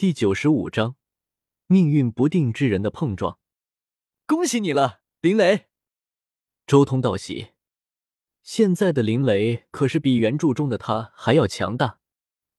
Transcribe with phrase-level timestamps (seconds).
[0.00, 0.96] 第九十五章，
[1.66, 3.38] 命运不定之人的碰撞。
[4.24, 5.66] 恭喜你了，林雷！
[6.66, 7.48] 周通道喜。
[8.42, 11.98] 现在的林雷可是比原著中的他还要强大。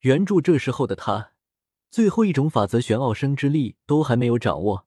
[0.01, 1.33] 原著这时候的他，
[1.89, 4.85] 最后一种法则玄奥生之力都还没有掌握，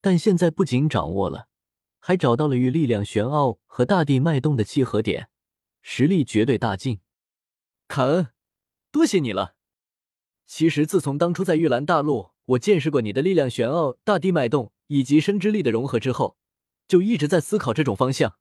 [0.00, 1.48] 但现在不仅掌握了，
[1.98, 5.28] 还找到了与力量玄奥和大地脉动的契合点，
[5.82, 7.00] 实力绝对大进。
[7.86, 8.28] 卡恩，
[8.90, 9.55] 多谢你了。
[10.46, 16.36] 其实自从当初在玉兰大陆，我见识过你的力量玄奥、大地脉动以及生之力的融合之后，
[16.86, 18.36] 就一直在思考这种方向。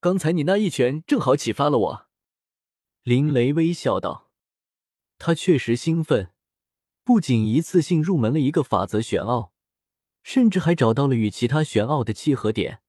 [0.00, 2.06] 刚才你那一拳正好启发了我。
[3.04, 4.30] 林雷微笑道
[5.16, 6.32] ：“他确实兴奋，
[7.04, 9.52] 不仅一次性入门了一个法则玄奥，
[10.24, 12.80] 甚至还找到了与其他玄奥的契合点，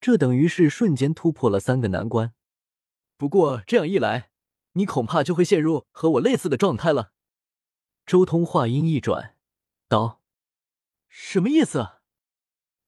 [0.00, 2.32] 这等于是瞬间突破了三个难关。
[3.16, 4.30] 不过这样一来，
[4.74, 7.10] 你恐怕就会陷入和我类似的状态了。”
[8.06, 9.34] 周通话音一转，
[9.88, 10.22] 道
[11.10, 11.94] ：“什么意思？”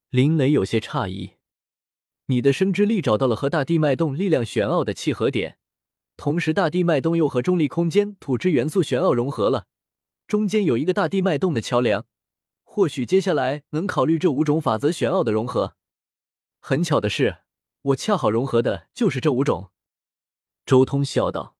[0.09, 1.33] 林雷有些诧异
[2.27, 5.59] ：“你的生之力找到了和大地脉动力量玄奥的契合点，
[6.15, 9.67] 同时大地脉动又和重力空间土之元素玄奥融合了，
[10.25, 12.05] 中间有一个大地脉动的桥梁。
[12.63, 15.75] 或许接下来能考虑这五种法则玄奥的融合。
[16.61, 17.39] 很巧的是，
[17.81, 19.71] 我恰好融合的就是这五种。”
[20.65, 21.57] 周通笑道：“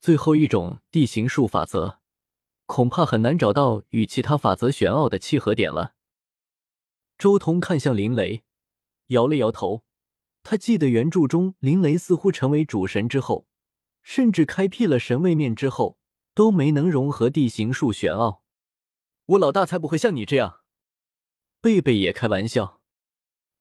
[0.00, 2.00] 最后一种地形术法则。”
[2.66, 5.94] 恐怕很难找到与其他法则玄奥的契合点了。
[7.18, 8.42] 周通看向林雷，
[9.08, 9.84] 摇了摇头。
[10.42, 13.46] 他记得原著中林雷似乎成为主神之后，
[14.02, 15.98] 甚至开辟了神位面之后，
[16.34, 18.42] 都没能融合地形术玄奥。
[19.26, 20.60] 我老大才不会像你这样。
[21.60, 22.82] 贝贝也开玩笑。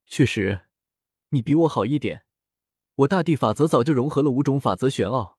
[0.05, 0.67] 确实，
[1.29, 2.25] 你比我好一点。
[2.95, 5.37] 我大地法则早就融合了五种法则玄奥，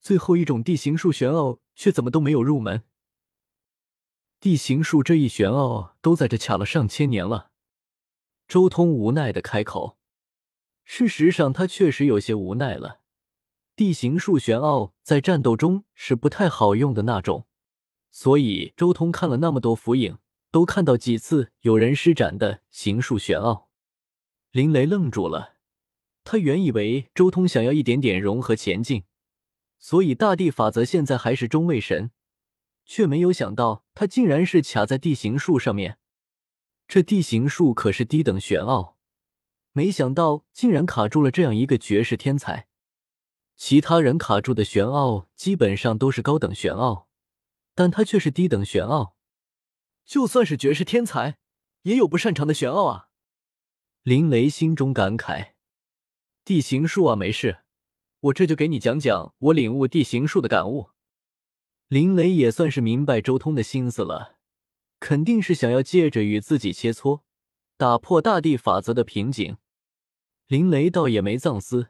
[0.00, 2.82] 最后一种地形术玄奥却怎么都没有入门。
[4.42, 7.52] 地形术这一玄奥都在这卡了上千年了，
[8.48, 9.96] 周通无奈的开口。
[10.82, 13.02] 事实上，他确实有些无奈了。
[13.76, 17.46] 地形术玄奥在战斗中是不太好用的那种，
[18.10, 20.18] 所以周通看了那么多符影，
[20.50, 23.68] 都看到几次有人施展的形术玄奥。
[24.50, 25.54] 林雷愣住了，
[26.24, 29.04] 他原以为周通想要一点点融合前进，
[29.78, 32.10] 所以大地法则现在还是中位神。
[32.84, 35.98] 却没有想到，他竟然是卡在地形术上面。
[36.88, 38.98] 这地形术可是低等玄奥，
[39.72, 42.68] 没想到竟然卡住了这样一个绝世天才。
[43.56, 47.08] 其他人卡住的玄奥基本上都是高等玄奥，
[47.74, 49.16] 但他却是低等玄奥。
[50.04, 51.38] 就算是绝世天才，
[51.82, 53.08] 也有不擅长的玄奥啊！
[54.02, 55.52] 林雷心中感慨：
[56.44, 57.58] 地形术啊，没事，
[58.20, 60.90] 我这就给你讲讲我领悟地形术的感悟。
[61.92, 64.38] 林雷也算是明白周通的心思了，
[64.98, 67.20] 肯定是想要借着与自己切磋，
[67.76, 69.58] 打破大地法则的瓶颈。
[70.46, 71.88] 林雷倒也没藏私，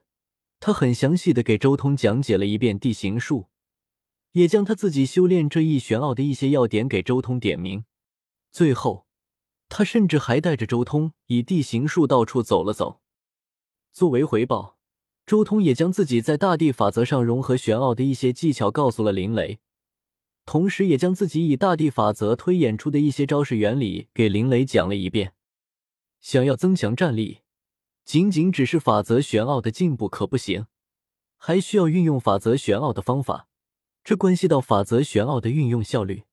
[0.58, 3.46] 他很详细的给周通讲解了一遍地形术，
[4.32, 7.84] 也将他自己修炼这一玄奥的一些要点给周通点明。
[8.50, 9.06] 最后，
[9.68, 13.00] 他甚至还带着周通以地形术到处走了走。
[13.92, 14.78] 作为回报，
[15.24, 19.60] 周通也将自己在大地法则上融合玄奥的一些技巧告诉了林雷。
[20.44, 25.34] 同时，也将自己以大地法则推演出的一些招式原理给林雷讲了一遍。
[26.20, 27.42] 想要增强战力，
[28.04, 30.66] 仅仅只是法则玄奥的进步可不行，
[31.36, 33.48] 还需要运用法则玄奥的方法。
[34.04, 36.24] 这关系到法则玄奥的运用效率。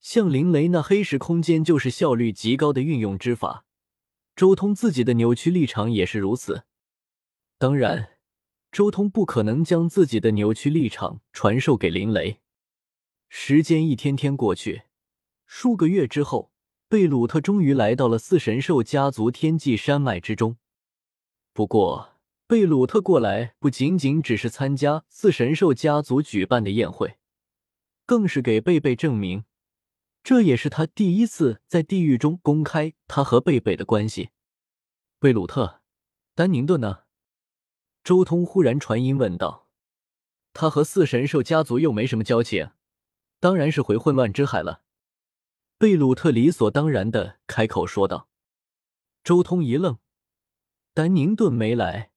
[0.00, 3.64] 像林雷那黑石空间就是效率极高的运用之法。
[4.34, 6.64] 周通自己的扭曲立场也是如此。
[7.58, 8.18] 当然，
[8.72, 12.41] 周通不可能将自己的扭曲立场传授给林雷。
[13.34, 14.82] 时间一天天过去，
[15.46, 16.52] 数个月之后，
[16.86, 20.58] 贝鲁特终于来到了四神兽家族天际山脉之中。
[21.54, 27.16] 不过，贝鲁特过来不仅仅只是参加四神兽家族举办的宴会，
[28.04, 29.44] 更是给贝贝证明，
[30.22, 34.28] 这也是他第一次在地狱中公开他和贝贝的关系。
[35.18, 35.80] 贝鲁特，
[36.34, 37.04] 丹宁顿呢？
[38.04, 39.68] 周通忽然传音问道
[40.52, 42.68] ：“他和四神兽家族又没什么交情。”
[43.42, 44.82] 当然是回混乱之海了，
[45.76, 48.28] 贝鲁特理所当然的开口说道。
[49.24, 49.98] 周通一愣，
[50.94, 52.12] 丹宁顿没来，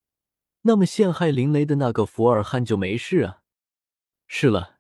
[0.62, 3.42] 那么陷害林雷的那个福尔汉就没事啊？
[4.28, 4.78] 是了，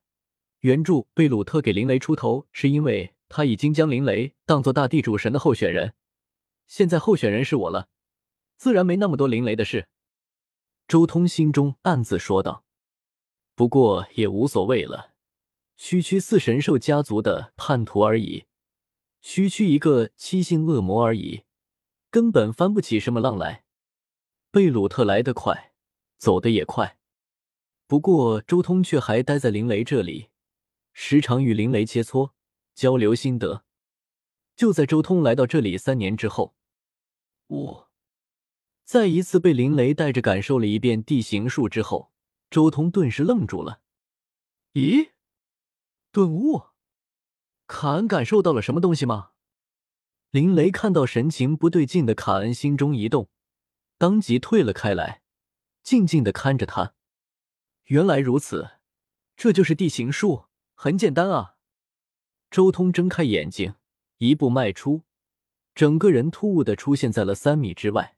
[0.60, 5.96] 原著贝鲁特给林雷出头，是因为他已经将林雷当做大地主神的候选人，
[6.68, 7.90] 现在候选人是我了，
[8.56, 9.88] 自然没那么多林雷的事。
[10.88, 12.64] 周通心中暗自说道，
[13.56, 15.15] 不过也无所谓了。
[15.78, 18.46] 区区四神兽家族的叛徒而已，
[19.22, 21.44] 区区一个七星恶魔而已，
[22.10, 23.66] 根本翻不起什么浪来。
[24.52, 25.74] 贝鲁特来得快，
[26.18, 26.98] 走得也快，
[27.88, 30.30] 不过周通却还待在林雷这里，
[30.94, 32.32] 时常与林雷切磋
[32.74, 33.66] 交流心得。
[34.56, 36.56] 就在周通来到这里三年之后，
[37.48, 37.90] 我
[38.86, 42.14] 再一次被林雷带着感受了一遍地形术之后，
[42.50, 43.82] 周通顿时愣住了。
[44.74, 45.10] 咦？
[46.16, 46.68] 顿悟？
[47.68, 49.32] 卡恩感受到了什么东西吗？
[50.30, 53.28] 林雷看到神情不对劲的卡恩，心中一动，
[53.98, 55.22] 当即退了开来，
[55.84, 56.94] 静静的看着他。
[57.88, 58.80] 原来如此，
[59.36, 61.58] 这就是地形术，很简单啊！
[62.50, 63.76] 周通睁开眼睛。
[64.20, 65.02] 一步迈出，
[65.74, 68.16] 整个人突兀的出现在了三米之外。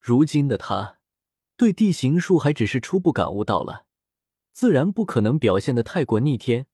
[0.00, 0.98] 如今的他，
[1.58, 3.84] 对地形术还只是初步感悟到了，
[4.54, 6.66] 自然不可能表现的太过逆天。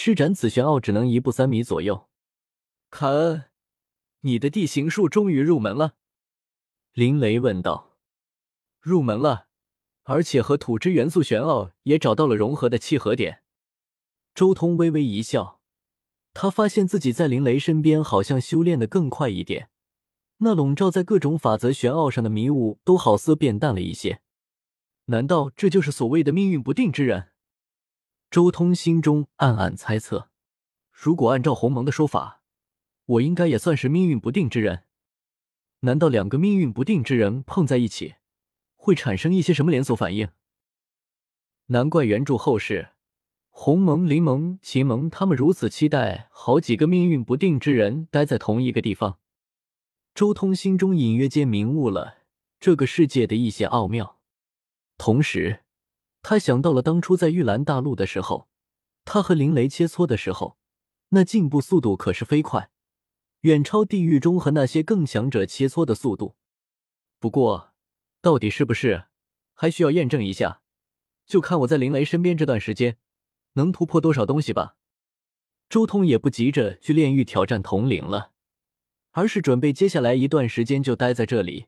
[0.00, 2.08] 施展紫玄奥，只能一步三米左右。
[2.88, 3.46] 卡恩，
[4.20, 5.96] 你的地形术终于入门了？
[6.92, 7.96] 林雷问道。
[8.80, 9.48] 入门了，
[10.04, 13.42] 而且和土之元素玄奥也找到了融合的契合点。
[14.36, 15.60] 周通微微一笑。
[16.32, 19.68] 他发现自己在林雷身边好像修炼的更快一点，
[20.36, 24.20] 那笼罩在各种法则玄奥上的迷雾都好似变淡了一些。
[25.06, 27.32] 难道这就是所谓的命运不定之人？
[28.30, 30.28] 周通心中暗暗猜测。
[30.92, 32.42] 如果按照鸿蒙的说法，
[33.06, 34.84] 我应该也算是命运不定之人。
[35.80, 38.16] 难道两个命运不定之人碰在一起，
[38.76, 40.28] 会产生一些什么连锁反应？
[41.66, 42.90] 难怪原著后世。
[43.48, 49.18] 鸿蒙、灵蒙、秦蒙，他们如此期待好几个命运不定之人待在同一个地方。
[50.14, 52.18] 周通心中隐约间明悟了
[52.60, 54.18] 这个世界的一些奥妙，
[54.96, 55.60] 同时
[56.22, 58.48] 他想到了当初在玉兰大陆的时候，
[59.04, 60.58] 他和林雷切磋的时候，
[61.10, 62.70] 那进步速度可是飞快，
[63.40, 66.36] 远超地狱中和那些更强者切磋的速度。
[67.18, 67.72] 不过，
[68.20, 69.06] 到底是不是
[69.54, 70.60] 还需要验证一下，
[71.26, 72.98] 就看我在林雷身边这段时间。
[73.54, 74.76] 能突破多少东西吧？
[75.68, 78.30] 周通也不急着去炼狱挑战统领了，
[79.10, 81.66] 而是准备接下来一段时间就待在这里，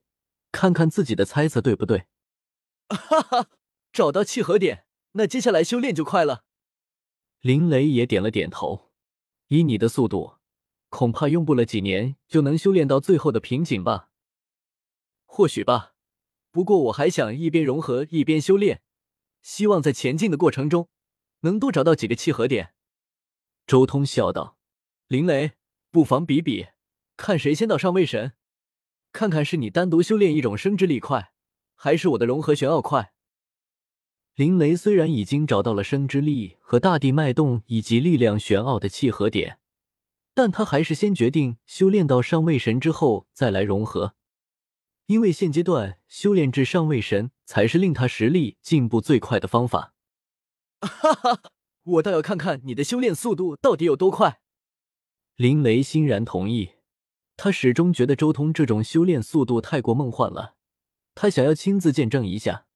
[0.53, 2.05] 看看自己的猜测对不对。
[2.88, 3.49] 哈哈，
[3.92, 6.44] 找到契合点，那接下来修炼就快了。
[7.40, 8.90] 林雷也点了点头，
[9.48, 10.34] 以你的速度，
[10.88, 14.10] 恐怕用不了几年就能修炼到最后的瓶颈吧？
[15.25, 15.94] 或许吧，
[16.50, 18.82] 不过我还想一边融合一边修炼，
[19.42, 20.88] 希望在前进的过程中。
[21.43, 22.75] 能多找到几个契合点，
[23.66, 24.58] 周通笑道
[25.08, 25.52] ：“林雷，
[25.90, 26.66] 不妨比比，
[27.16, 28.34] 看谁先到上位神，
[29.10, 31.32] 看看是你单独修炼一种生之力快，
[31.75, 33.14] 还是我的融合玄奥快。”
[34.35, 39.59] 林雷虽然已经找到了生之力和大地脉动以及力量玄奥的契合点，
[40.32, 44.15] 但他还是先决定修炼到上位神之后再来融合，
[45.06, 49.93] 因为现阶段修炼至上位神才是令他实力进步最快的方法。
[50.81, 51.43] 哈哈，
[51.82, 54.41] 我倒要看看你的修炼速度到底有多快。
[55.37, 56.71] 林雷欣然同意，
[57.37, 60.55] 他始终觉得周通这种修炼速度太过梦幻了，
[61.15, 62.67] 他想要亲自见证一下。